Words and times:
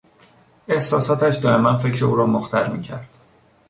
احساساتش 0.67 1.37
دایما 1.37 1.77
فکر 1.77 2.05
او 2.05 2.15
را 2.15 2.25
مختل 2.25 2.71
میکرد. 2.71 3.09